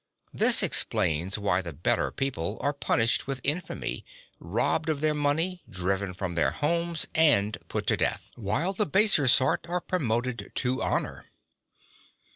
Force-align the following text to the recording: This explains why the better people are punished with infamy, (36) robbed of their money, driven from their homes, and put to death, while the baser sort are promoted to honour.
This 0.33 0.63
explains 0.63 1.37
why 1.37 1.61
the 1.61 1.73
better 1.73 2.09
people 2.09 2.57
are 2.59 2.73
punished 2.73 3.27
with 3.27 3.39
infamy, 3.43 4.03
(36) 4.39 4.39
robbed 4.39 4.89
of 4.89 4.99
their 4.99 5.13
money, 5.13 5.61
driven 5.69 6.15
from 6.15 6.33
their 6.33 6.49
homes, 6.49 7.07
and 7.13 7.55
put 7.67 7.85
to 7.85 7.97
death, 7.97 8.31
while 8.33 8.73
the 8.73 8.87
baser 8.87 9.27
sort 9.27 9.69
are 9.69 9.79
promoted 9.79 10.51
to 10.55 10.81
honour. 10.81 11.27